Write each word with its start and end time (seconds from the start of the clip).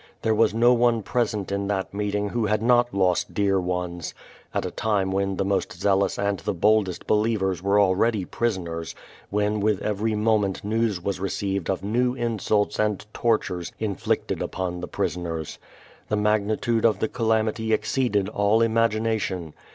There 0.23 0.33
was 0.33 0.51
no 0.51 0.73
one 0.73 1.03
present 1.03 1.51
in 1.51 1.67
that 1.67 1.93
meeting 1.93 2.29
who 2.29 2.47
had 2.47 2.63
not 2.63 2.91
lost 2.91 3.35
dear 3.35 3.59
ones 3.61 4.15
at 4.51 4.65
a 4.65 4.71
time 4.71 5.11
when 5.11 5.35
the 5.37 5.45
most 5.45 5.79
zealous 5.79 6.17
and 6.17 6.39
the 6.39 6.55
boldest 6.55 7.05
believers 7.05 7.61
were 7.61 7.79
already 7.79 8.25
pris 8.25 8.57
oners, 8.57 8.95
when 9.29 9.59
with 9.59 9.79
every 9.83 10.15
moment 10.15 10.63
news 10.63 10.99
was 10.99 11.19
received 11.19 11.69
of 11.69 11.83
new 11.83 12.15
insults 12.15 12.79
and 12.79 13.05
tortures 13.13 13.71
inflicted 13.77 14.41
upon 14.41 14.79
the 14.79 14.87
prisoners. 14.87 15.59
Tlie 16.09 16.19
mag 16.19 16.47
nitude 16.47 16.83
of 16.83 16.97
the 16.97 17.07
calamity 17.07 17.71
exceeded 17.71 18.27
all 18.27 18.63
imagination. 18.63 19.53